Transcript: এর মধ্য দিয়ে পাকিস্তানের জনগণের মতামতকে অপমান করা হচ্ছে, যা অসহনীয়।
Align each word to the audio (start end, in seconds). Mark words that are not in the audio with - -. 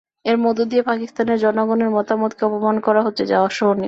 এর 0.25 0.37
মধ্য 0.37 0.59
দিয়ে 0.65 0.83
পাকিস্তানের 0.83 1.37
জনগণের 1.39 1.89
মতামতকে 1.89 2.41
অপমান 2.45 2.75
করা 2.79 3.01
হচ্ছে, 3.03 3.23
যা 3.25 3.37
অসহনীয়। 3.41 3.79